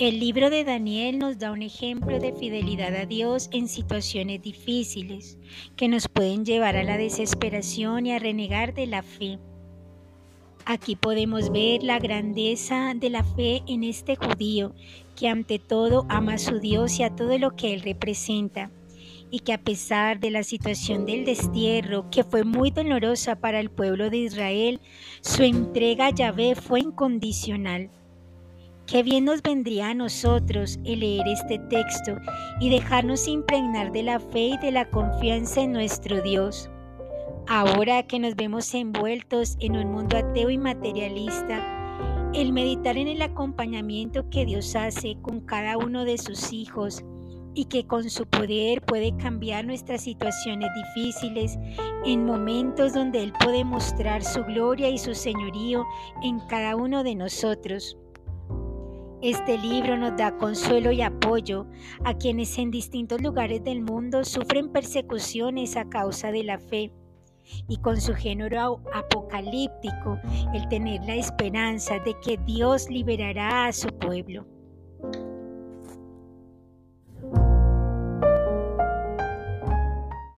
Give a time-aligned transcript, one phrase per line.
[0.00, 5.36] El libro de Daniel nos da un ejemplo de fidelidad a Dios en situaciones difíciles
[5.76, 9.38] que nos pueden llevar a la desesperación y a renegar de la fe.
[10.64, 14.74] Aquí podemos ver la grandeza de la fe en este judío
[15.16, 18.70] que ante todo ama a su Dios y a todo lo que él representa
[19.30, 23.68] y que a pesar de la situación del destierro, que fue muy dolorosa para el
[23.68, 24.80] pueblo de Israel,
[25.20, 27.90] su entrega a Yahvé fue incondicional.
[28.90, 32.16] Qué bien nos vendría a nosotros el leer este texto
[32.58, 36.68] y dejarnos impregnar de la fe y de la confianza en nuestro Dios.
[37.46, 41.64] Ahora que nos vemos envueltos en un mundo ateo y materialista,
[42.34, 47.04] el meditar en el acompañamiento que Dios hace con cada uno de sus hijos
[47.54, 51.56] y que con su poder puede cambiar nuestras situaciones difíciles
[52.04, 55.84] en momentos donde Él puede mostrar su gloria y su señorío
[56.24, 57.96] en cada uno de nosotros.
[59.22, 61.66] Este libro nos da consuelo y apoyo
[62.04, 66.90] a quienes en distintos lugares del mundo sufren persecuciones a causa de la fe
[67.68, 70.18] y con su género apocalíptico
[70.54, 74.46] el tener la esperanza de que Dios liberará a su pueblo.